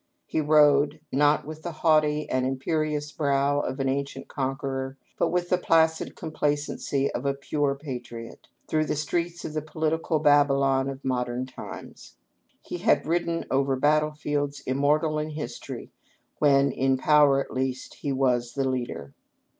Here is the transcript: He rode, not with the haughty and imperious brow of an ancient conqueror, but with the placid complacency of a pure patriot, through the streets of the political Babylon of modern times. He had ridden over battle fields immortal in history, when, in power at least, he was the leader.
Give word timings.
He 0.25 0.41
rode, 0.41 0.99
not 1.11 1.45
with 1.45 1.61
the 1.61 1.71
haughty 1.71 2.27
and 2.27 2.43
imperious 2.43 3.11
brow 3.11 3.59
of 3.59 3.79
an 3.79 3.87
ancient 3.87 4.27
conqueror, 4.27 4.97
but 5.19 5.27
with 5.27 5.49
the 5.49 5.59
placid 5.59 6.15
complacency 6.15 7.11
of 7.11 7.23
a 7.23 7.35
pure 7.35 7.75
patriot, 7.75 8.47
through 8.67 8.85
the 8.85 8.95
streets 8.95 9.45
of 9.45 9.53
the 9.53 9.61
political 9.61 10.17
Babylon 10.17 10.89
of 10.89 11.05
modern 11.05 11.45
times. 11.45 12.15
He 12.63 12.79
had 12.79 13.05
ridden 13.05 13.45
over 13.51 13.75
battle 13.75 14.13
fields 14.13 14.61
immortal 14.61 15.19
in 15.19 15.29
history, 15.29 15.91
when, 16.39 16.71
in 16.71 16.97
power 16.97 17.39
at 17.39 17.53
least, 17.53 17.93
he 18.01 18.11
was 18.11 18.53
the 18.53 18.67
leader. 18.67 19.13